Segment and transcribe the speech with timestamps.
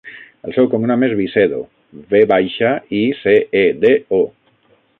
[0.47, 1.59] El seu cognom és Vicedo:
[2.13, 3.93] ve baixa, i, ce, e, de,
[4.23, 4.23] o.